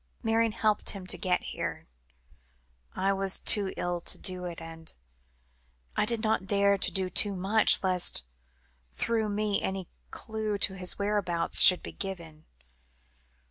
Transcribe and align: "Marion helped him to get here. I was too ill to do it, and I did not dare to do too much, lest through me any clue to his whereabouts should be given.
"Marion 0.23 0.51
helped 0.53 0.89
him 0.89 1.05
to 1.05 1.15
get 1.15 1.43
here. 1.43 1.85
I 2.95 3.13
was 3.13 3.39
too 3.39 3.71
ill 3.77 4.01
to 4.01 4.17
do 4.17 4.45
it, 4.45 4.59
and 4.59 4.95
I 5.95 6.07
did 6.07 6.23
not 6.23 6.47
dare 6.47 6.75
to 6.79 6.91
do 6.91 7.07
too 7.07 7.35
much, 7.35 7.83
lest 7.83 8.23
through 8.91 9.29
me 9.29 9.61
any 9.61 9.87
clue 10.09 10.57
to 10.57 10.73
his 10.73 10.97
whereabouts 10.97 11.61
should 11.61 11.83
be 11.83 11.91
given. 11.91 12.45